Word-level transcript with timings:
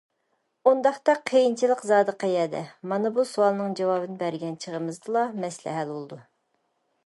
ئۇنداقتا 0.69 1.13
قىيىنچىلىق 1.31 1.83
زادى 1.89 2.15
قەيەردە؟ 2.23 2.61
مانا 2.93 3.13
بۇ 3.19 3.27
سوئالنىڭ 3.33 3.77
جاۋابىنى 3.81 4.19
بەرگەن 4.25 4.59
چېغىمىزدىلا 4.65 5.27
مەسىلە 5.45 5.79
ھەل 5.81 5.97
بولىدۇ. 5.97 6.23